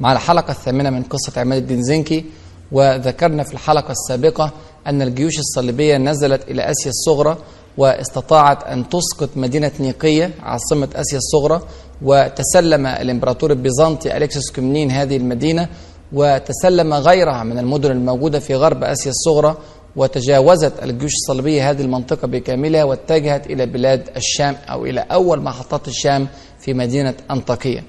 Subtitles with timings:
[0.00, 2.24] مع الحلقة الثامنة من قصة عماد الدين زنكي
[2.72, 4.52] وذكرنا في الحلقة السابقة
[4.86, 7.36] أن الجيوش الصليبية نزلت إلى آسيا الصغرى
[7.78, 11.60] واستطاعت أن تسقط مدينة نيقية عاصمة آسيا الصغرى
[12.02, 15.68] وتسلم الإمبراطور البيزنطي أليكسوس كومنين هذه المدينة
[16.12, 19.56] وتسلم غيرها من المدن الموجودة في غرب آسيا الصغرى
[19.96, 26.28] وتجاوزت الجيوش الصليبية هذه المنطقة بكاملها واتجهت إلى بلاد الشام أو إلى أول محطات الشام
[26.60, 27.84] في مدينة أنطاكية.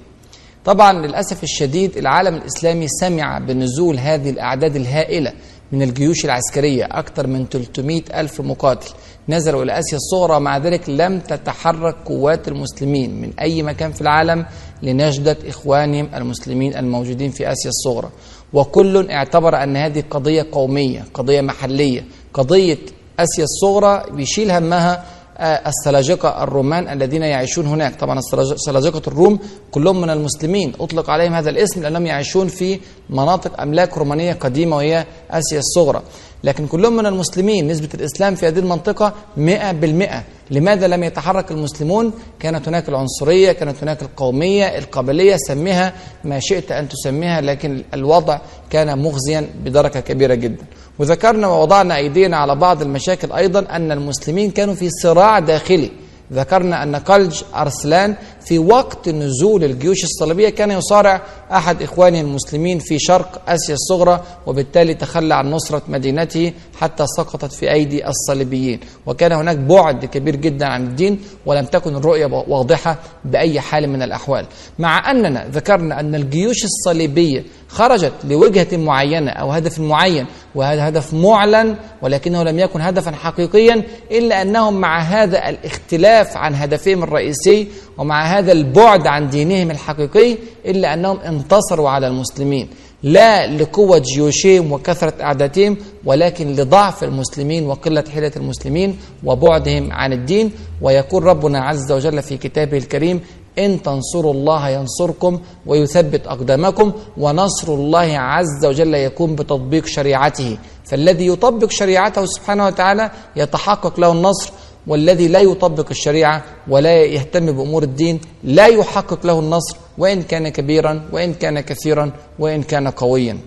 [0.68, 5.32] طبعا للأسف الشديد العالم الإسلامي سمع بنزول هذه الأعداد الهائلة
[5.72, 8.90] من الجيوش العسكرية أكثر من 300 ألف مقاتل.
[9.28, 14.46] نزلوا إلى آسيا الصغرى مع ذلك لم تتحرك قوات المسلمين من أي مكان في العالم
[14.82, 18.10] لنجدة إخوانهم المسلمين الموجودين في آسيا الصغرى.
[18.52, 22.04] وكل اعتبر أن هذه قضية قومية قضية محلية.
[22.34, 22.78] قضية
[23.18, 25.04] آسيا الصغرى بيشيل همها
[25.40, 28.00] السلاجقة الرومان الذين يعيشون هناك.
[28.00, 28.20] طبعا
[28.56, 29.38] سلاجقة الروم
[29.70, 30.72] كلهم من المسلمين.
[30.80, 32.80] أطلق عليهم هذا الاسم لأنهم يعيشون في
[33.10, 36.02] مناطق أملاك رومانية قديمة وهي آسيا الصغرى.
[36.44, 40.24] لكن كلهم من المسلمين نسبة الإسلام في هذه المنطقة مئة بالمئة.
[40.50, 45.92] لماذا لم يتحرك المسلمون؟ كانت هناك العنصرية كانت هناك القومية القبلية سميها
[46.24, 48.38] ما شئت أن تسميها لكن الوضع
[48.70, 50.64] كان مخزيا بدرجة كبيرة جدا.
[50.98, 55.90] وذكرنا ووضعنا أيدينا على بعض المشاكل أيضا أن المسلمين كانوا في صراع داخلي.
[56.32, 62.98] ذكرنا أن قلج أرسلان في وقت نزول الجيوش الصليبية كان يصارع أحد إخوانه المسلمين في
[62.98, 68.80] شرق آسيا الصغرى وبالتالي تخلى عن نصرة مدينته حتى سقطت في أيدي الصليبيين.
[69.06, 74.46] وكان هناك بعد كبير جدا عن الدين ولم تكن الرؤية واضحة بأي حال من الأحوال.
[74.78, 81.76] مع أننا ذكرنا أن الجيوش الصليبية خرجت لوجهة معينة أو هدف معين وهذا هدف معلن
[82.02, 87.68] ولكنه لم يكن هدفا حقيقيا إلا أنهم مع هذا الاختلاف عن هدفهم الرئيسي
[87.98, 90.36] ومع هذا البعد عن دينهم الحقيقي
[90.66, 92.68] إلا أنهم انتصروا على المسلمين.
[93.02, 100.52] لا لقوة جيوشهم وكثرة أعدادهم ولكن لضعف المسلمين وقلة حيلة المسلمين وبعدهم عن الدين.
[100.82, 103.20] ويقول ربنا عز وجل في كتابه الكريم
[103.58, 110.58] إن تنصروا الله ينصركم ويثبت أقدامكم ونصر الله عز وجل يكون بتطبيق شريعته.
[110.84, 114.52] فالذي يطبق شريعته سبحانه وتعالى يتحقق له النصر
[114.88, 121.08] والذي لا يطبق الشريعة ولا يهتم بأمور الدين لا يحقق له النصر وإن كان كبيرا
[121.12, 123.38] وإن كان كثيرا وإن كان قويا.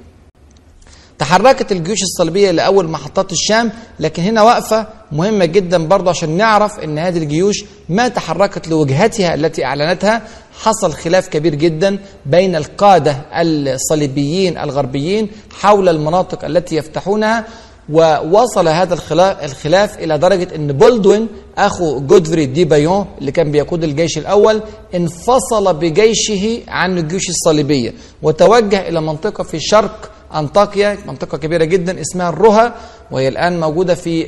[1.19, 7.00] تحركت الجيوش الصليبية لأول محطات الشام لكن هنا وقفة مهمة جدا برضه عشان نعرف أن
[7.00, 10.22] هذه الجيوش ما تحركت لوجهتها التي أعلنتها.
[10.62, 15.29] حصل خلاف كبير جدا بين القادة الصليبيين الغربيين
[15.59, 17.46] حول المناطق التي يفتحونها.
[17.91, 18.94] ووصل هذا
[19.44, 24.62] الخلاف, إلى درجة أن بولدوين أخو جودفري دي بايون اللي كان بيقود الجيش الأول
[24.96, 32.29] انفصل بجيشه عن الجيوش الصليبية وتوجه إلى منطقة في شرق أنطاكيا منطقة كبيرة جدا اسمها
[32.29, 32.74] الرها
[33.12, 34.23] وهي الآن موجودة في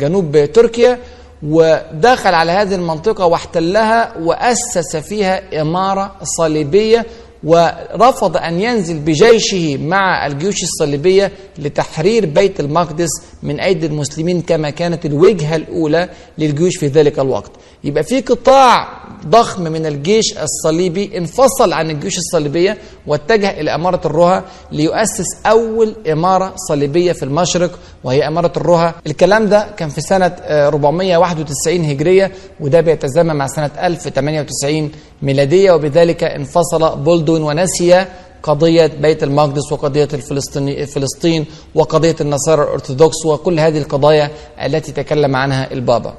[0.00, 0.98] جنوب تركيا
[1.42, 7.06] ودخل على هذه المنطقة واحتلها وأسس فيها إمارة صليبية
[7.44, 13.08] ورفض أن ينزل بجيشه مع الجيوش الصليبية لتحرير بيت المقدس
[13.42, 16.08] من أيدي المسلمين كما كانت الوجهة الأولى
[16.38, 17.50] للجيوش في ذلك الوقت.
[17.84, 18.88] يبقى في قطاع
[19.26, 26.52] ضخم من الجيش الصليبي انفصل عن الجيوش الصليبية واتجه إلى إمارة الرها ليؤسس أول إمارة
[26.68, 33.36] صليبية في المشرق وهي إمارة الرها الكلام ده كان في سنة 491 هجرية وده بيتزامن
[33.36, 34.90] مع سنة 1098
[35.22, 38.04] ميلادية وبذلك انفصل بولدون ونسي
[38.42, 44.30] قضية بيت المقدس وقضية الفلسطيني فلسطين وقضية النصارى الأرثوذكس وكل هذه القضايا
[44.64, 46.14] التي تكلم عنها البابا.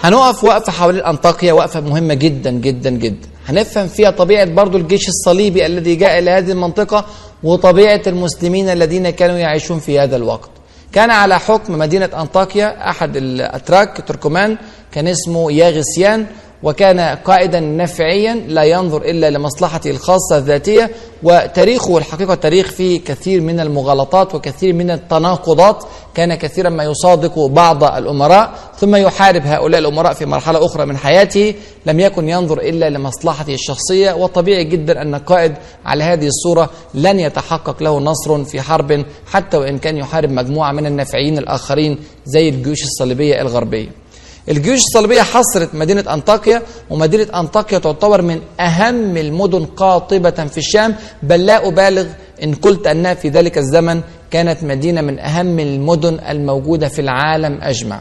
[0.00, 3.28] هنقف وقفة حوالين أنطاكيا وقفة مهمة جدا جدا جدا.
[3.46, 7.06] هنفهم فيها طبيعة برضو الجيش الصليبي الذي جاء إلى هذه المنطقة
[7.42, 10.50] وطبيعة المسلمين الذين كانوا يعيشون في هذا الوقت.
[10.92, 14.56] كان على حكم مدينة أنطاكيا أحد الأتراك تركمان
[14.92, 16.26] كان اسمه ياغسيان.
[16.62, 20.90] وكان قائدا نفعيا لا ينظر إلا لمصلحته الخاصة الذاتية
[21.22, 25.84] وتاريخه الحقيقة تاريخ فيه كثير من المغالطات وكثير من التناقضات.
[26.14, 31.54] كان كثيرا ما يصادق بعض الأمراء ثم يحارب هؤلاء الأمراء في مرحلة أخرى من حياته.
[31.86, 34.12] لم يكن ينظر إلا لمصلحته الشخصية.
[34.12, 35.54] وطبيعي جدا أن قائد
[35.84, 40.86] على هذه الصورة لن يتحقق له نصر في حرب حتى وإن كان يحارب مجموعة من
[40.86, 44.07] النافعين الآخرين زي الجيوش الصليبية الغربية.
[44.50, 50.94] الجيوش الصليبية حصرت مدينة أنطاكيا ومدينة أنطاكيا تعتبر من أهم المدن قاطبة في الشام.
[51.22, 52.06] بل لا أبالغ
[52.42, 54.00] إن قلت أنها في ذلك الزمن
[54.30, 58.00] كانت مدينة من أهم المدن الموجودة في العالم أجمع.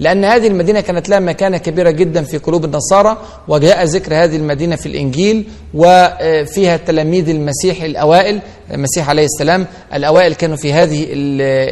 [0.00, 3.16] لأن هذه المدينة كانت لها مكانة كبيرة جدا في قلوب النصارى
[3.48, 8.40] وجاء ذكر هذه المدينة في الإنجيل وفيها تلاميذ المسيح الأوائل
[8.74, 11.06] المسيح عليه السلام الأوائل كانوا في هذه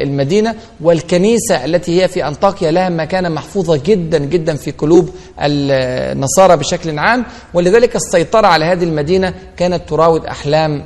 [0.02, 5.10] المدينة والكنيسة التي هي في أنطاكيا لها مكانة محفوظة جدا جدا في قلوب
[5.40, 7.24] النصارى بشكل عام
[7.54, 10.84] ولذلك السيطرة على هذه المدينة كانت تراود أحلام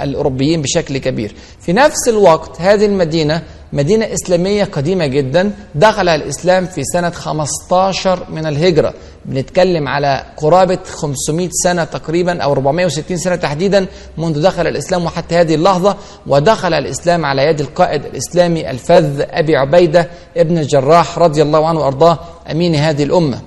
[0.00, 1.34] الأوروبيين بشكل كبير.
[1.60, 3.42] في نفس الوقت هذه المدينة
[3.74, 8.94] مدينة إسلامية قديمة جدا دخل الإسلام في سنة 15 من الهجرة.
[9.24, 13.86] بنتكلم على قرابة 500 سنة تقريبا أو 460 سنة تحديدا
[14.18, 15.04] منذ دخل الإسلام.
[15.04, 21.42] وحتى هذه اللحظة ودخل الإسلام على يد القائد الإسلامي الفذ أبي عبيدة ابن الجراح رضي
[21.42, 22.18] الله عنه وأرضاه
[22.50, 23.40] أمين هذه الأمة.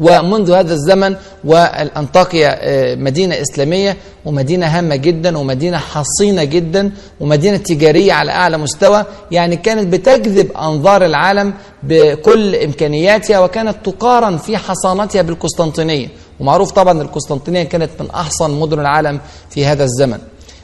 [0.00, 2.50] ومنذ هذا الزمن والأنطاكيا
[2.94, 9.92] مدينة إسلامية ومدينة هامة جدا ومدينة حصينة جدا ومدينة تجارية على أعلى مستوى يعني كانت
[9.92, 16.08] بتجذب أنظار العالم بكل إمكانياتها وكانت تقارن في حصانتها بالقسطنطينية.
[16.40, 19.20] ومعروف طبعا القسطنطينية كانت من أحصن مدن العالم
[19.50, 20.18] في هذا الزمن.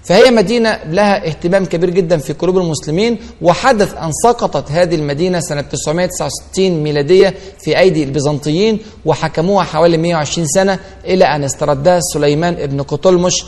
[0.06, 5.60] فهي مدينة لها اهتمام كبير جدا في قلوب المسلمين وحدث أن سقطت هذه المدينة سنة
[5.60, 13.44] 969 ميلادية في أيدي البيزنطيين وحكموها حوالي 120 سنة إلى أن استردها سليمان ابن قطلمش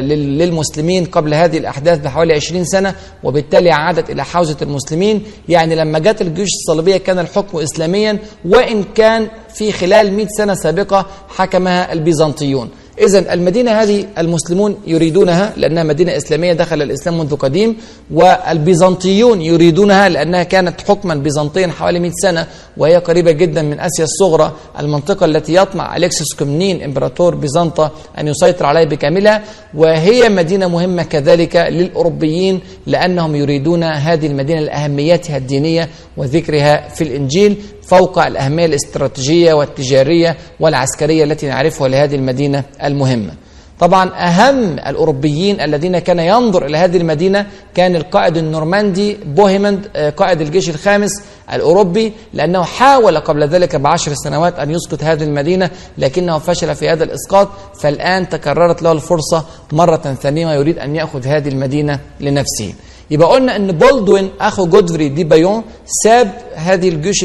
[0.00, 2.94] للمسلمين قبل هذه الأحداث بحوالي 20 سنة
[3.24, 5.22] وبالتالي عادت إلى حوزة المسلمين.
[5.48, 11.06] يعني لما جت الجيوش الصليبية كان الحكم إسلاميا وإن كان في خلال 100 سنة سابقة
[11.28, 12.70] حكمها البيزنطيون.
[13.00, 17.76] إذا المدينة هذه المسلمون يريدونها لأنها مدينة إسلامية دخل الإسلام منذ قديم
[18.10, 24.52] والبيزنطيون يريدونها لأنها كانت حكما بيزنطيا حوالي 100 سنة وهي قريبة جدا من آسيا الصغرى
[24.80, 29.42] المنطقة التي يطمع أليكسوس كومنين إمبراطور بيزنطة أن يسيطر عليها بكاملها.
[29.74, 37.56] وهي مدينة مهمة كذلك للأوروبيين لأنهم يريدون هذه المدينة لأهميتها الدينية وذكرها في الإنجيل.
[37.90, 43.32] فوق الأهمية الاستراتيجية والتجارية والعسكرية التي نعرفها لهذه المدينة المهمة.
[43.80, 50.70] طبعا أهم الأوروبيين الذين كان ينظر إلى هذه المدينة كان القائد النورماندي بوهيمند قائد الجيش
[50.70, 51.10] الخامس
[51.52, 57.04] الأوروبي لأنه حاول قبل ذلك بعشر سنوات أن يسقط هذه المدينة لكنه فشل في هذا
[57.04, 57.48] الإسقاط
[57.80, 62.74] فالآن تكررت له الفرصة مرة ثانية ويريد أن يأخذ هذه المدينة لنفسه.
[63.10, 65.62] يبقى قلنا إن بولدوين أخو جودفري دي بايون
[66.04, 67.16] ساب هذه الجيوش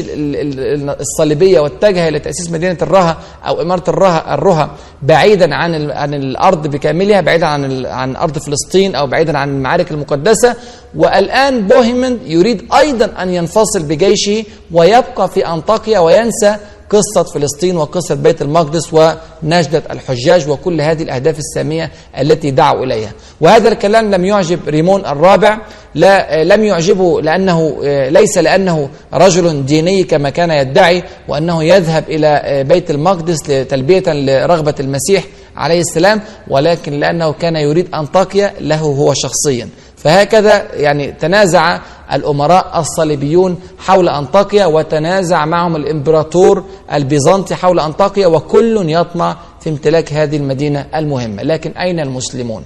[1.00, 4.70] الصليبية واتجه إلى تأسيس مدينة الرها أو إمارة الرها الرها
[5.02, 10.54] بعيدا عن عن الأرض بكاملها بعيدا عن عن أرض فلسطين أو بعيدا عن المعارك المقدسة.
[10.96, 16.56] والآن بوهيمن يريد أيضا أن ينفصل بجيشه ويبقى في أنطاكيا وينسى
[16.90, 21.90] قصة فلسطين وقصة بيت المقدس ونجدة الحجاج وكل هذه الأهداف السامية
[22.20, 23.12] التي دعوا إليها.
[23.40, 25.58] وهذا الكلام لم يعجب ريمون الرابع
[25.94, 27.76] لا لم يعجبه لأنه
[28.08, 35.24] ليس لأنه رجل ديني كما كان يدعي وأنه يذهب إلى بيت المقدس لتلبية لرغبة المسيح
[35.56, 39.68] عليه السلام ولكن لأنه كان يريد أنطاكيا له هو شخصيا.
[39.96, 41.80] فهكذا يعني تنازع
[42.12, 50.36] الأمراء الصليبيون حول أنطاكيا وتنازع معهم الإمبراطور البيزنطي حول أنطاكيا وكل يطمع في امتلاك هذه
[50.36, 52.62] المدينة المهمة لكن أين المسلمون؟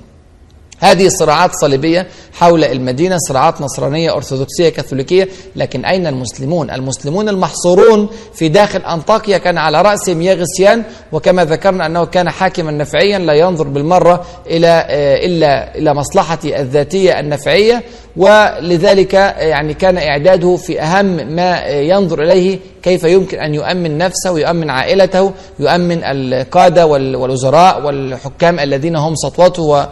[0.80, 5.28] هذه صراعات صليبية حول المدينة صراعات نصرانية أرثوذكسية كاثوليكية.
[5.56, 10.82] لكن أين المسلمون؟ المسلمون المحصورون في داخل أنطاكيا كان على رأسهم ياغسيان
[11.12, 14.86] وكما ذكرنا أنه كان حاكما نفعيا لا ينظر بالمرة إلى
[15.26, 17.82] إلا إلى مصلحته الذاتية النفعية.
[18.16, 24.70] ولذلك يعني كان إعداده في أهم ما ينظر إليه كيف يمكن أن يؤمن نفسه ويؤمن
[24.70, 29.86] عائلته يؤمن القادة والوزراء والحكام الذين هم سطوته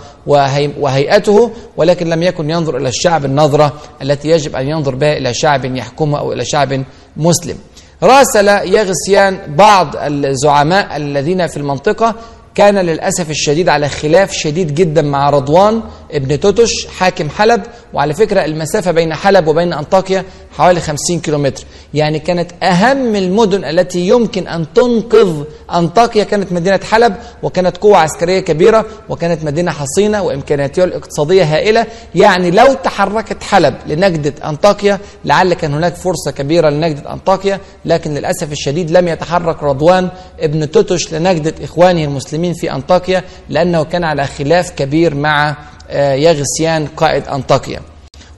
[0.78, 5.64] وهيئته ولكن لم يكن ينظر إلى الشعب النظرة التي يجب أن ينظر بها إلى شعب
[5.64, 6.84] يحكمه أو إلى شعب
[7.16, 7.56] مسلم.
[8.02, 12.14] راسل يغسيان بعض الزعماء الذين في المنطقة
[12.58, 17.62] كان للأسف الشديد على خلاف شديد جدا مع رضوان ابن توتش حاكم حلب.
[17.94, 20.24] وعلى فكرة المسافة بين حلب وبين أنطاكيا
[20.56, 21.64] حوالي 50 كيلومتر.
[21.94, 25.42] يعني كانت أهم المدن التي يمكن أن تنقذ
[25.74, 31.86] أنطاكيا كانت مدينة حلب وكانت قوة عسكرية كبيرة وكانت مدينة حصينة وإمكانياتها الاقتصادية هائلة.
[32.14, 38.52] يعني لو تحركت حلب لنجدة أنطاكيا لعل كان هناك فرصة كبيرة لنجدة أنطاكيا لكن للأسف
[38.52, 40.08] الشديد لم يتحرك رضوان
[40.40, 42.47] ابن توتش لنجدة إخوانه المسلمين.
[42.54, 45.56] في أنطاكيا لأنه كان على خلاف كبير مع
[45.90, 47.80] آه، يغسيان قائد أنطاكيا.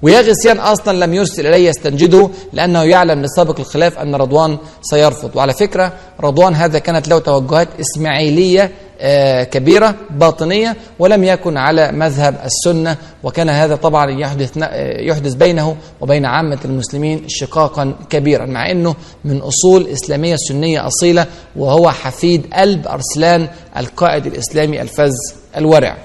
[0.02, 5.36] ويغسيان أصلا لم يرسل إليه يستنجده لأنه يعلم لسابق الخلاف أن رضوان سيرفض.
[5.36, 12.40] وعلى فكرة رضوان هذا كانت له توجهات إسماعيلية آه، كبيرة باطنية ولم يكن على مذهب
[12.44, 12.96] السنة.
[13.22, 19.38] وكان هذا طبعا يحدث آه، يحدث بينه وبين عامة المسلمين شقاقا كبيرا مع إنه من
[19.38, 21.26] أصول إسلامية سنية أصيلة
[21.56, 25.12] وهو حفيد قلب أرسلان القائد الإسلامي الفذ
[25.56, 25.96] الورع.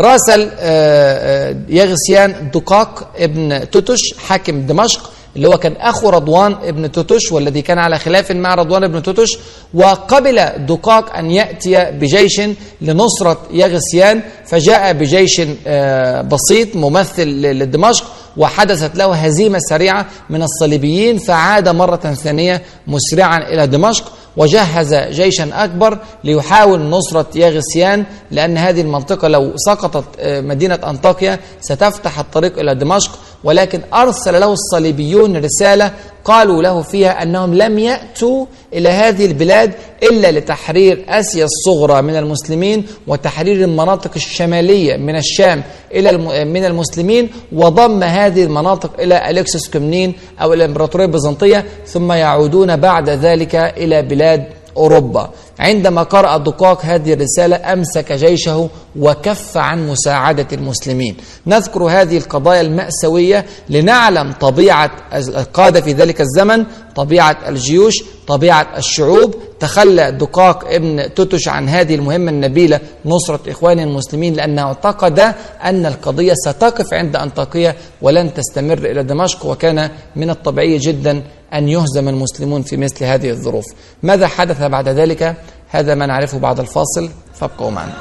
[0.00, 7.32] راسل آه، يغسيان دقاق ابن توتش حاكم دمشق اللي هو كان أخو رضوان ابن توتش
[7.32, 9.38] والذي كان على خلاف مع رضوان ابن توتش
[9.74, 12.40] وقبل دقاق أن يأتي بجيش
[12.80, 18.04] لنصرة يغسيان فجاء بجيش آه، بسيط ممثل لدمشق
[18.36, 25.98] وحدثت له هزيمة سريعة من الصليبيين فعاد مرة ثانية مسرعا إلى دمشق وجهز جيشا أكبر
[26.24, 33.18] ليحاول نصرة ياغسيان لأن هذه المنطقة لو سقطت آه، مدينة أنطاكيا ستفتح الطريق إلى دمشق.
[33.44, 35.92] ولكن أرسل له الصليبيون رسالة
[36.24, 42.86] قالوا له فيها أنهم لم يأتوا إلى هذه البلاد إلا لتحرير آسيا الصغرى من المسلمين
[43.06, 45.62] وتحرير المناطق الشمالية من الشام
[45.94, 53.10] إلى من المسلمين وضم هذه المناطق إلى أليكسوس كومنين أو الإمبراطورية البيزنطية ثم يعودون بعد
[53.10, 54.44] ذلك إلى بلاد
[54.78, 55.30] أوروبا.
[55.58, 58.68] عندما قرأ دقاق هذه الرسالة أمسك جيشه
[58.98, 61.16] وكف عن مساعدة المسلمين.
[61.46, 66.64] نذكر هذه القضايا المأساوية لنعلم طبيعة القادة في ذلك الزمن
[66.96, 67.94] طبيعة الجيوش
[68.26, 69.34] طبيعة الشعوب.
[69.60, 75.20] تخلى دقاق ابن توتش عن هذه المهمة النبيلة نصرة إخوان المسلمين لأنه اعتقد
[75.64, 81.22] أن القضية ستقف عند أنطاكية ولن تستمر إلى دمشق وكان من الطبيعي جدا
[81.54, 83.64] أن يهزم المسلمون في مثل هذه الظروف.
[84.02, 85.36] ماذا حدث بعد ذلك؟
[85.68, 87.10] هذا ما نعرفه بعد الفاصل.
[87.34, 87.92] فابقوا معنا.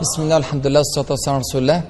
[0.00, 1.82] بسم الله والحمد لله والصلاة والسلام على رسول الله.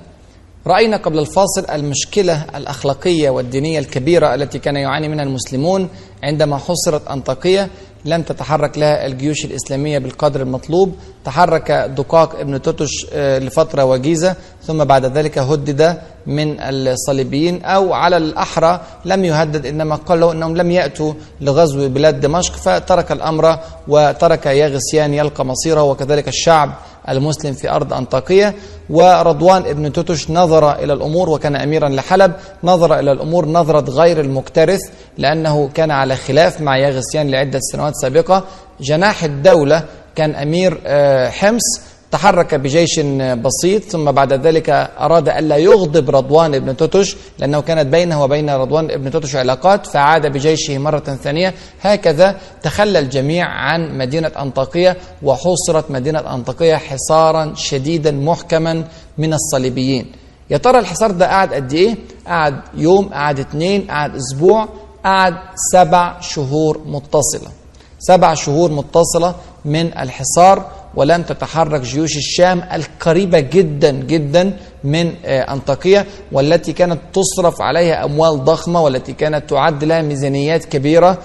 [0.66, 5.88] رأينا قبل الفاصل المشكلة الأخلاقية والدينية الكبيرة التي كان يعاني منها المسلمون
[6.22, 7.70] عندما حصرت أنطاكية.
[8.04, 10.94] لم تتحرك لها الجيوش الإسلامية بالقدر المطلوب
[11.24, 18.16] تحرك دقاق ابن توتش آه، لفترة وجيزة ثم بعد ذلك هدد من الصليبيين أو على
[18.16, 24.46] الأحرى لم يهدد إنما قال له أنهم لم يأتوا لغزو بلاد دمشق فترك الأمر وترك
[24.46, 26.70] ياغسيان يلقى مصيره وكذلك الشعب
[27.08, 28.54] المسلم في أرض أنطاكية.
[28.90, 32.32] ورضوان ابن توتش نظر إلى الأمور وكان أميرا لحلب
[32.64, 34.80] نظر إلى الأمور نظرة غير المكترث
[35.18, 38.44] لأنه كان على خلاف مع ياغسيان لعدة سنوات سابقة.
[38.80, 39.84] جناح الدولة
[40.16, 41.80] كان أمير آه، حمص
[42.10, 43.00] تحرك بجيش
[43.44, 48.86] بسيط ثم بعد ذلك أراد ألا يغضب رضوان بن توتش لأنه كانت بينه وبين رضوان
[48.86, 51.54] بن توتش علاقات فعاد بجيشه مرة ثانية.
[51.82, 58.84] هكذا تخلى الجميع عن مدينة أنطاكية وحوصرت مدينة أنطاكية حصارا شديدا محكما
[59.18, 60.12] من الصليبيين.
[60.50, 64.68] يا ترى الحصار ده قعد قد إيه؟ قعد يوم قعد اثنين قعد أسبوع
[65.04, 65.34] قعد
[65.72, 67.50] سبع شهور متصلة.
[67.98, 76.06] سبع شهور متصلة من الحصار ولم تتحرك جيوش الشام القريبة جدا جدا من آه، أنطاكية
[76.32, 81.18] والتي كانت تصرف عليها أموال ضخمة والتي كانت تعد لها ميزانيات كبيرة.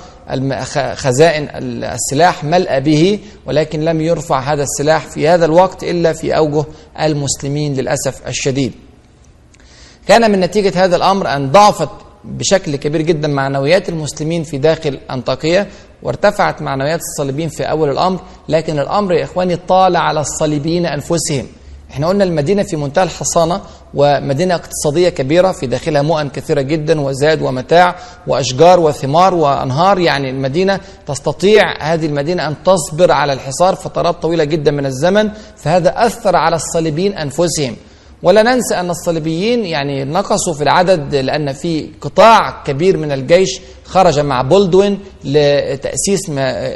[0.95, 1.47] خزائن
[1.83, 6.65] السلاح ملأ به ولكن لم يرفع هذا السلاح في هذا الوقت إلا في أوجه
[6.99, 8.73] المسلمين للأسف الشديد.
[10.07, 11.89] كان من نتيجة هذا الأمر أن ضعفت
[12.23, 15.67] بشكل كبير جدا معنويات المسلمين في داخل أنطاكية
[16.03, 21.45] وارتفعت معنويات الصليبيين في أول الأمر لكن الأمر يا إخواني طال على الصليبيين أنفسهم.
[21.91, 23.61] إحنا قلنا المدينة في منتهى الحصانة
[23.93, 27.95] ومدينة اقتصادية كبيرة في داخلها مؤن كثيرة جدا وزاد ومتاع
[28.27, 29.99] وأشجار وثمار وأنهار.
[29.99, 36.05] يعني المدينة تستطيع هذه المدينة أن تصبر على الحصار فترات طويلة جدا من الزمن فهذا
[36.05, 37.75] أثر على الصليبيين أنفسهم.
[38.23, 44.19] ولا ننسى أن الصليبيين يعني نقصوا في العدد لأن في قطاع كبير من الجيش خرج
[44.19, 46.29] مع بولدوين لتأسيس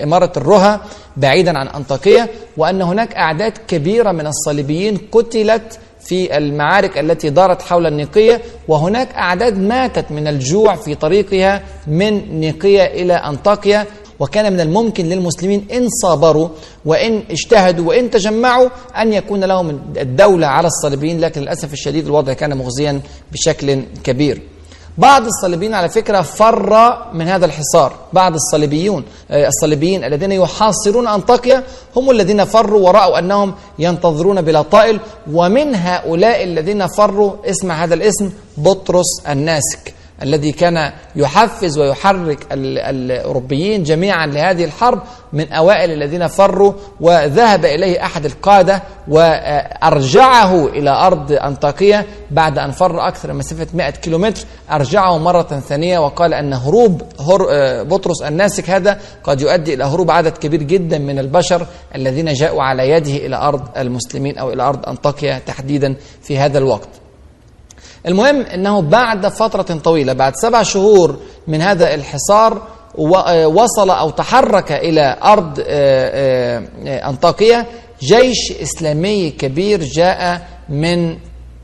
[0.04, 0.82] إمارة الرها
[1.18, 7.88] بعيدا عن أنطاكية وأن هناك أعداد كبيرة من الصليبيين قتلت في المعارك التي دارت حول
[7.88, 13.86] النيقية وهناك أعداد ماتت من الجوع في طريقها من نيقية إلى أنطاكيا
[14.24, 16.50] وكان من الممكن للمسلمين إن صابروا
[16.86, 18.70] وإن اجتهدوا وإن تجمعوا
[19.02, 23.02] أن يكون لهم الدولة على الصليبيين لكن للأسف الشديد الوضع كان مخزيا
[23.32, 24.42] بشكل كبير.
[24.98, 27.94] بعض الصليبيين على فكرة فر من هذا الحصار.
[28.14, 31.64] بعض الصليبيون الصليبيين الذين يحاصرون أنطاكيا
[31.96, 35.00] هم الذين فروا ورأوا أنهم ينتظرون بلا طائل
[35.32, 39.94] ومن هؤلاء الذين فروا اسمع هذا الاسم بطرس الناسك.
[40.22, 45.02] الذي كان يحفز ويحرك الأوروبيين جميعا لهذه الحرب
[45.34, 53.08] من أوائل الذين فروا وذهب إليه أحد القادة وأرجعه إلى أرض أنطاكية بعد أن فر
[53.08, 54.46] أكثر من مسافة 100 كيلومتر.
[54.72, 57.02] أرجعه مرة ثانية وقال أن هروب
[57.88, 62.90] بطرس الناسك هذا قد يؤدي إلى هروب عدد كبير جدا من البشر الذين جاءوا على
[62.90, 66.90] يده إلى أرض المسلمين أو إلى أرض أنطاكيا تحديدا في هذا الوقت.
[68.08, 71.18] المهم إنه بعد فترة طويلة بعد سبع شهور
[71.48, 72.62] من هذا الحصار
[73.46, 75.64] وصل أو تحرك إلى أرض
[76.88, 77.66] انطاكيه
[78.02, 81.18] جيش إسلامي كبير جاء من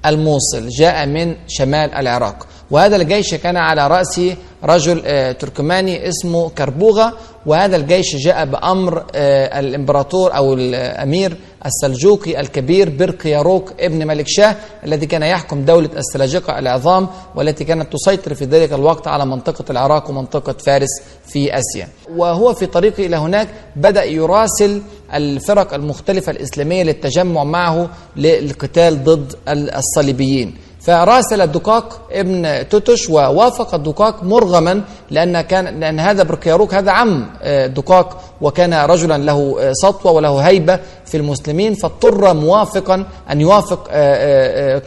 [0.06, 2.48] الموصل جاء من شمال العراق.
[2.72, 5.02] وهذا الجيش كان على راسه رجل
[5.34, 7.14] تركماني اسمه كربوغا
[7.46, 15.24] وهذا الجيش جاء بأمر الإمبراطور أو الأمير السلجوقي الكبير برقياروك ابن ملك شاه الذي كان
[15.24, 20.90] يحكم دولة السلاجقة العظام والتي كانت تسيطر في ذلك الوقت على منطقة العراق ومنطقة فارس
[21.28, 21.88] في آسيا.
[22.16, 24.82] وهو في طريقه إلى هناك بدأ يراسل
[25.14, 30.56] الفرق المختلفة الإسلامية للتجمع معه للقتال ضد الصليبيين.
[30.80, 34.82] فراسل الدقاق ابن توتش ووافق الدقاق مرغما
[35.12, 37.30] لأن كان لأن هذا برقياروك هذا عم
[37.68, 38.22] دقاق.
[38.42, 43.88] وكان رجلا له سطوة وله هيبة في المسلمين فاضطر موافقا أن يوافق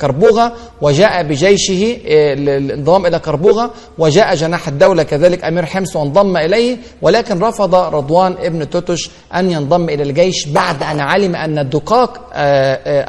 [0.00, 7.38] كربوغه وجاء بجيشه الانضمام إلى كربوغه وجاء جناح الدولة كذلك أمير حمص وانضم إليه ولكن
[7.38, 12.20] رفض رضوان ابن توتش أن ينضم إلى الجيش بعد أن علم أن الدقاق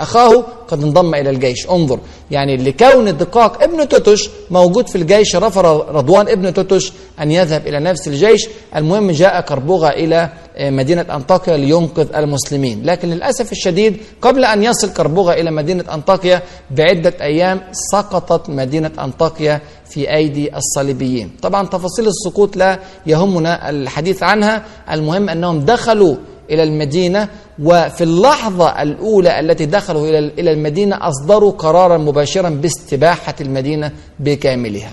[0.01, 1.69] أخاه قد انضم إلى الجيش.
[1.69, 1.99] انظر
[2.31, 7.79] يعني لكون الدقاق ابن توتش موجود في الجيش رفض رضوان ابن توتش أن يذهب إلى
[7.79, 8.47] نفس الجيش.
[8.75, 10.29] المهم جاء كربوغه إلى
[10.59, 12.83] مدينة أنطاكيا لينقذ المسلمين.
[12.85, 16.41] لكن للأسف الشديد قبل أن يصل كربوغة إلى مدينة أنطاكيا
[16.71, 21.31] بعدة أيام سقطت مدينة أنطاكيا في أيدي الصليبيين.
[21.41, 24.65] طبعا تفاصيل السقوط لا يهمنا الحديث عنها.
[24.91, 26.15] المهم أنهم دخلوا
[26.49, 27.27] إلى المدينة
[27.63, 34.91] وفي اللحظة الأولى التي دخلوا إلى المدينة أصدروا قرارا مباشرا باستباحة المدينة بكاملها.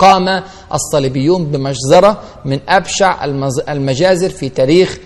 [0.00, 0.42] قام
[0.74, 3.24] الصليبيون بمجزرة من أبشع
[3.68, 4.98] المجازر في تاريخ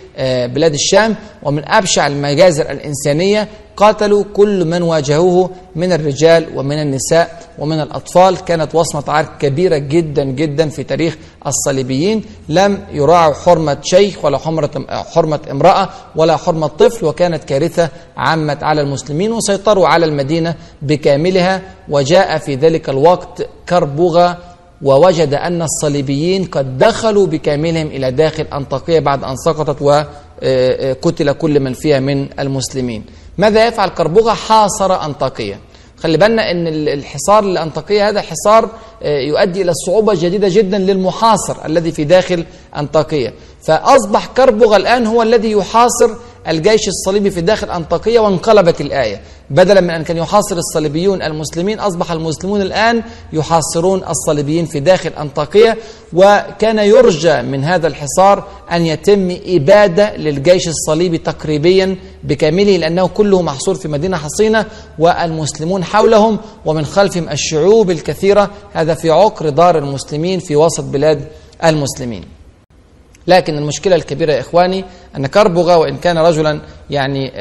[0.55, 7.81] بلاد الشام ومن أبشع المجازر الإنسانية قاتلوا كل من واجهوه من الرجال ومن النساء ومن
[7.81, 8.45] الأطفال.
[8.45, 12.25] كانت وصمة عار كبيرة جدا جدا في تاريخ الصليبيين.
[12.49, 14.71] لم يراعوا حرمة شيخ ولا حرمة,
[15.15, 21.63] حرمة امرأة ولا حرمة طفل وكانت كارثة عمت على المسلمين وسيطروا على المدينة بكاملها.
[21.89, 24.39] وجاء في ذلك الوقت كربوغة
[24.85, 31.73] ووجد أن الصليبيين قد دخلوا بكاملهم إلى داخل أنطاكية بعد أن سقطت وقتل كل من
[31.73, 33.05] فيها من المسلمين.
[33.39, 35.59] ماذا يفعل كربوغة حاصر أنطاكية
[35.99, 38.69] خلي بالنا إن الحصار لانطاكيه هذا حصار
[39.03, 42.45] يؤدي إلى صعوبة جديدة جدا للمحاصر الذي في داخل
[42.77, 46.11] انطاكيه فأصبح كربوغ الآن هو الذي يحاصر
[46.49, 49.21] الجيش الصليبي في داخل انطاكيه وانقلبت الآية.
[49.51, 53.03] بدلا من أن كان يحاصر الصليبيون المسلمين أصبح المسلمون الآن
[53.33, 55.79] يحاصرون الصليبيين في داخل انطاكيه
[56.13, 63.75] وكان يرجى من هذا الحصار أن يتم إبادة للجيش الصليبي تقريبيا بكامله لأنه كله محصور
[63.75, 64.67] في مدينة حصينة
[64.99, 68.51] والمسلمون حولهم ومن خلفهم الشعوب الكثيرة.
[68.73, 71.29] هذا في عقر دار المسلمين في وسط بلاد
[71.65, 72.34] المسلمين.
[73.27, 74.85] لكن المشكلة الكبيرة يا إخواني
[75.17, 76.61] أن كربغة وإن كان رجلا
[76.91, 77.33] يعني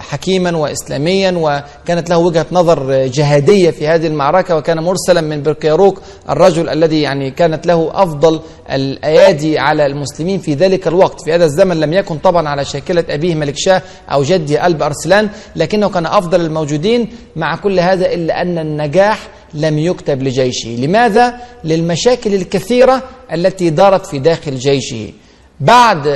[0.00, 6.68] حكيما وإسلاميا وكانت له وجهة نظر جهادية في هذه المعركة وكان مرسلا من بركياروك الرجل
[6.68, 11.24] الذي يعني كانت له أفضل الأيادي على المسلمين في ذلك الوقت.
[11.24, 13.82] في هذا الزمن لم يكن طبعا على شاكلة أبيه ملك شاه
[14.12, 19.78] أو جده ألب أرسلان لكنه كان أفضل الموجودين مع كل هذا إلا أن النجاح لم
[19.78, 20.68] يكتب لجيشه.
[20.68, 21.34] لماذا؟
[21.64, 25.12] للمشاكل الكثيرة التي دارت في داخل جيشه.
[25.60, 26.06] بعد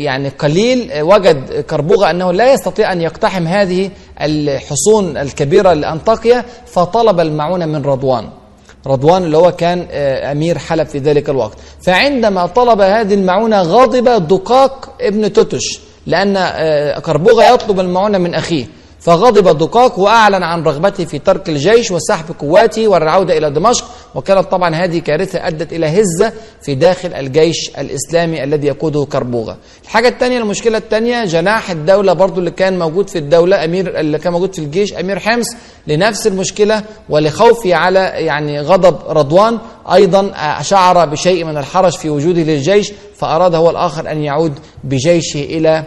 [0.00, 7.66] يعني قليل وجد كربوغة أنه لا يستطيع أن يقتحم هذه الحصون الكبيرة لأنطاكيا فطلب المعونة
[7.66, 8.28] من رضوان.
[8.86, 9.86] رضوان اللي هو كان
[10.30, 11.58] أمير حلب في ذلك الوقت.
[11.82, 16.34] فعندما طلب هذه المعونة غضب دقاق ابن توتش لأن
[17.00, 18.66] كربوغة يطلب المعونة من أخيه.
[19.04, 23.84] فغضب دقاق وأعلن عن رغبته في ترك الجيش وسحب قواته والعودة إلى دمشق.
[24.14, 29.56] وكانت طبعا هذه كارثة أدت إلى هزة في داخل الجيش الإسلامي الذي يقوده كربوغة.
[29.84, 34.32] الحاجة الثانية المشكلة الثانية جناح الدولة برضو اللي كان موجود في الدولة أمير اللي كان
[34.32, 35.46] موجود في الجيش أمير حمص
[35.86, 39.58] لنفس المشكلة ولخوفه على يعني غضب رضوان.
[39.92, 45.84] أيضا شعر بشيء من الحرج في وجوده للجيش فأراد هو الآخر أن يعود بجيشه إلى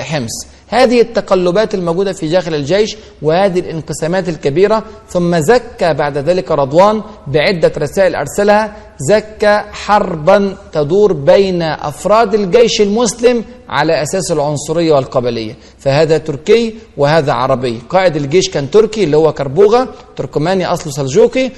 [0.00, 0.46] حمص.
[0.70, 7.72] هذه التقلبات الموجودة في داخل الجيش وهذه الانقسامات الكبيرة ثم زكى بعد ذلك رضوان بعدة
[7.78, 15.56] رسائل أرسلها زكى حربا تدور بين أفراد الجيش المسلم على أساس العنصرية والقبلية.
[15.78, 17.78] فهذا تركي وهذا عربي.
[17.88, 21.50] قائد الجيش كان تركي اللي هو كربوغة تركماني أصله سلجوقي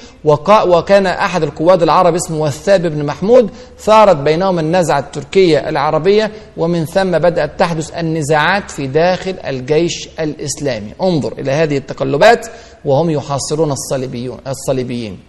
[0.65, 3.49] وكان أحد القواد العرب اسمه وثاب بن محمود.
[3.79, 10.93] ثارت بينهم النزعة التركية العربية ومن ثم بدأت تحدث النزاعات في داخل الجيش الإسلامي.
[11.01, 12.47] انظر إلى هذه التقلبات
[12.85, 15.19] وهم يحاصرون الصليبيون الصليبيين.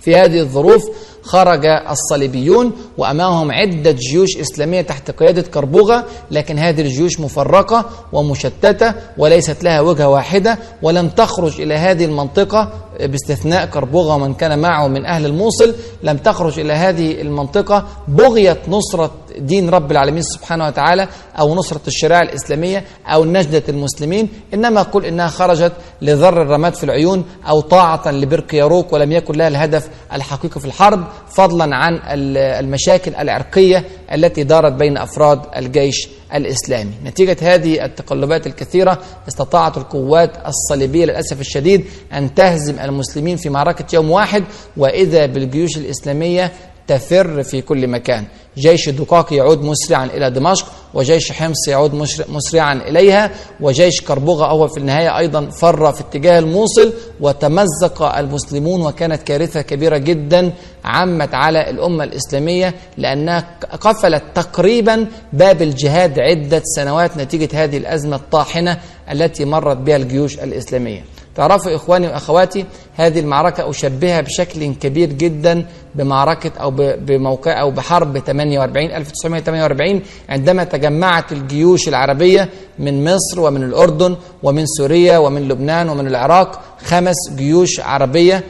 [0.00, 0.90] في هذه الظروف
[1.24, 9.64] خرج الصليبيون وأمامهم عدة جيوش إسلامية تحت قيادة كربوغه لكن هذه الجيوش مفرقة ومشتتة وليست
[9.64, 15.26] لها وجهة واحدة ولم تخرج إلى هذه المنطقة باستثناء كربوغه ومن كان معه من أهل
[15.26, 21.08] الموصل لم تخرج إلى هذه المنطقة بغيه نصرة دين رب العالمين سبحانه وتعالى
[21.38, 27.24] أو نصرة الشريعة الإسلامية أو نجدة المسلمين إنما قل إنها خرجت لذر الرماد في العيون
[27.48, 31.04] أو طاعة لبرك ياروك ولم يكن لها الهدف الحقيقي في الحرب.
[31.36, 36.92] فضلا عن المشاكل العرقية التي دارت بين أفراد الجيش الإسلامي.
[37.04, 38.98] نتيجة هذه التقلبات الكثيرة
[39.28, 44.44] استطاعت القوات الصليبية للأسف الشديد أن تهزم المسلمين في معركة يوم واحد
[44.76, 46.52] وإذا بالجيوش الإسلامية
[46.88, 48.24] تفر في كل مكان.
[48.58, 51.94] جيش الدقاق يعود مسرعا إلى دمشق وجيش حمص يعود
[52.28, 59.22] مسرعا إليها وجيش كربوغة هو في النهاية أيضا فر في اتجاه الموصل وتمزق المسلمون وكانت
[59.22, 60.52] كارثة كبيرة جدا
[60.84, 68.78] عمت على الأمة الإسلامية لأنها قفلت تقريبا باب الجهاد عدة سنوات نتيجة هذه الأزمة الطاحنة
[69.10, 71.04] التي مرت بها الجيوش الإسلامية.
[71.36, 72.64] تعرفوا إخواني وأخواتي
[72.96, 81.32] هذه المعركة أشبهها بشكل كبير جدا بمعركة أو بموقع أو بحرب 48 1948 عندما تجمعت
[81.32, 88.44] الجيوش العربية من مصر ومن الأردن ومن سوريا ومن لبنان ومن العراق خمس جيوش عربية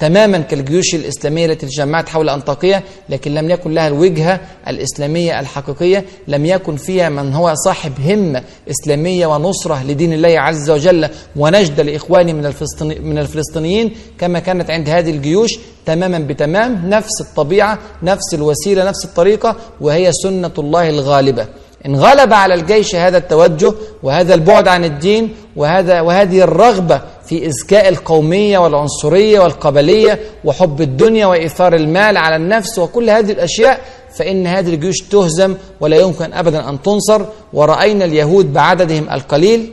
[0.00, 6.46] تماما كالجيوش الإسلامية التي تجمعت حول أنطاكية لكن لم يكن لها الوجهة الإسلامية الحقيقية لم
[6.46, 12.46] يكن فيها من هو صاحب همة إسلامية ونصرة لدين الله عز وجل ونجد لإخواني من,
[12.46, 15.50] الفلسطيني من الفلسطينيين كما كانت عند هذه الجيوش
[15.86, 21.46] تماما بتمام نفس الطبيعة نفس الوسيلة نفس الطريقة وهي سنة الله الغالبة.
[21.86, 27.88] إن غلب على الجيش هذا التوجه وهذا البعد عن الدين وهذا وهذه الرغبة في إزكاء
[27.88, 33.80] القومية والعنصرية والقبلية وحب الدنيا وإيثار المال على النفس وكل هذه الأشياء
[34.16, 37.22] فإن هذه الجيوش تهزم ولا يمكن أبدا أن تنصر.
[37.52, 39.72] ورأينا اليهود بعددهم القليل.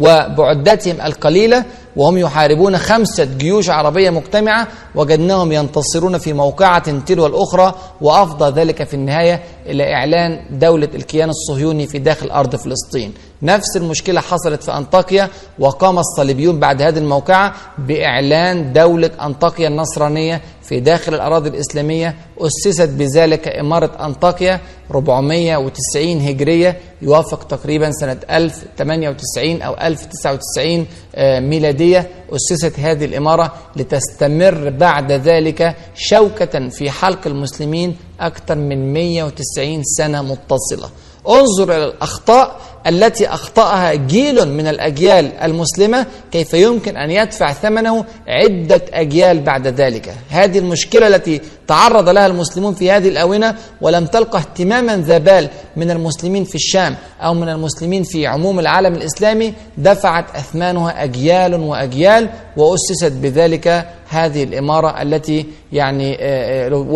[0.00, 1.64] وبعدتهم القليلة
[1.96, 8.94] وهم يحاربون خمسة جيوش عربية مجتمعة وجدناهم ينتصرون في موقعة تلو الأخرى وأفضى ذلك في
[8.94, 13.14] النهاية إلى إعلان دولة الكيان الصهيوني في داخل أرض فلسطين.
[13.42, 15.28] نفس المشكلة حصلت في أنطاكيا
[15.58, 23.48] وقام الصليبيون بعد هذه الموقعة بإعلان دولة أنطاكيا النصرانية في داخل الأراضي الإسلامية أسست بذلك
[23.48, 30.86] إمارة أنطاكيا 490 هجرية يوافق تقريبا سنة 1098 أو 1099
[31.48, 32.10] ميلادية.
[32.32, 40.90] أسست هذه الإمارة لتستمر بعد ذلك شوكة في حلق المسلمين أكثر من 190 سنة متصلة.
[41.28, 48.82] انظر إلى الأخطاء التي أخطأها جيل من الأجيال المسلمة كيف يمكن أن يدفع ثمنه عدة
[48.92, 50.14] أجيال بعد ذلك.
[50.30, 55.90] هذه المشكلة التي تعرض لها المسلمون في هذه الآونة ولم تلقى اهتماما ذا بال من
[55.90, 63.12] المسلمين في الشام أو من المسلمين في عموم العالم الإسلامي دفعت أثمانها أجيال وأجيال وأسست
[63.12, 66.16] بذلك هذه الإمارة التي يعني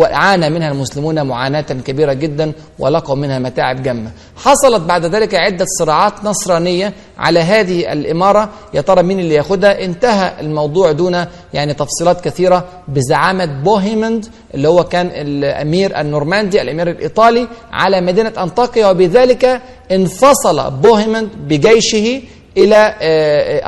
[0.01, 6.23] عانى منها المسلمون معاناة كبيرة جدا ولقوا منها متاعب جمة حصلت بعد ذلك عدة صراعات
[6.23, 8.49] نصرانية على هذه الإمارة.
[8.73, 14.83] يا ترى مين اللي ياخدها؟ انتهى الموضوع دون يعني تفصيلات كثيرة بزعامة بوهيمند اللي هو
[14.83, 18.87] كان الأمير النورماندي الأمير الإيطالي على مدينة أنطاكيا.
[18.87, 22.21] وبذلك انفصل بوهيمند بجيشه
[22.57, 22.77] إلى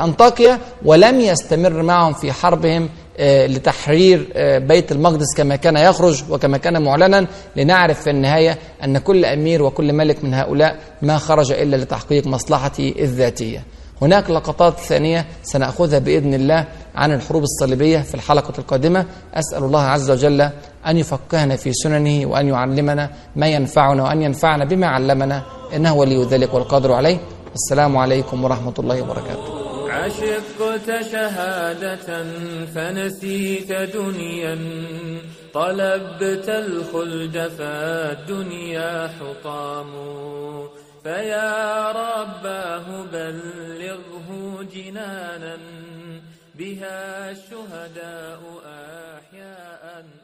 [0.00, 2.88] أنطاكيا ولم يستمر معهم في حربهم
[3.20, 9.62] لتحرير بيت المقدس كما كان يخرج وكما كان معلنا لنعرف في النهاية أن كل أمير
[9.62, 13.62] وكل ملك من هؤلاء ما خرج إلا لتحقيق مصلحته الذاتية.
[14.02, 19.06] هناك لقطات ثانية سنأخذها بإذن الله عن الحروب الصليبية في الحلقة القادمة.
[19.34, 20.40] أسأل الله عز وجل
[20.86, 25.42] أن يفقهنا في سننه وأن يعلمنا ما ينفعنا وأن ينفعنا بما علمنا
[25.76, 27.18] إنه ولي ذلك والقادر عليه.
[27.54, 29.63] السلام عليكم ورحمة الله وبركاته.
[29.90, 32.24] عشقت شهادة
[32.74, 34.58] فنسيت دنيا
[35.54, 39.90] طلبت الخلد فالدنيا حطام.
[41.04, 45.58] فيا رباه بلغه جنانا
[46.54, 50.23] بها الشهداء آمنوا